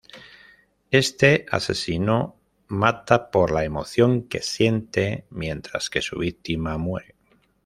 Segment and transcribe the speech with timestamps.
[0.89, 2.35] Este asesino
[2.69, 7.13] mata por la emoción que siente mientras que su víctima muere.